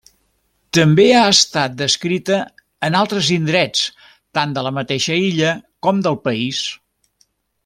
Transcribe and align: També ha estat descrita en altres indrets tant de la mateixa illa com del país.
També 0.77 1.03
ha 1.17 1.25
estat 1.33 1.75
descrita 1.81 2.39
en 2.89 2.99
altres 3.01 3.29
indrets 3.37 3.85
tant 4.39 4.57
de 4.59 4.67
la 4.69 4.75
mateixa 4.81 5.23
illa 5.31 5.57
com 5.89 6.05
del 6.09 6.23
país. 6.29 6.69